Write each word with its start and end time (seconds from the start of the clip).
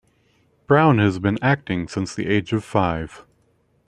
Brown 0.65 0.97
has 0.97 1.19
been 1.19 1.37
acting 1.43 1.87
since 1.87 2.15
the 2.15 2.25
age 2.25 2.53
of 2.53 2.63
five. 2.63 3.23